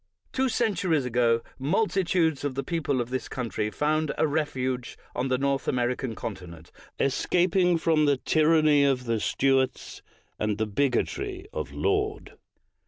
Two 0.33 0.49
centuries 0.49 1.05
ago, 1.05 1.43
multitudes 1.59 2.43
of 2.43 2.55
the 2.55 2.63
people 2.63 2.99
of 2.99 3.11
this 3.11 3.29
country 3.29 3.69
found 3.69 4.11
a 4.17 4.25
refuge 4.25 4.97
on 5.15 5.27
the 5.27 5.37
North 5.37 5.67
Ameri 5.67 5.95
can 5.95 6.15
continent, 6.15 6.71
escaping 6.99 7.77
from 7.77 8.05
the 8.05 8.17
tyranny 8.17 8.83
of 8.83 9.03
the 9.03 9.19
Stuarts 9.19 10.01
and 10.39 10.53
from 10.53 10.57
the 10.57 10.65
bigotry 10.65 11.45
of 11.53 11.71
Laud. 11.71 12.35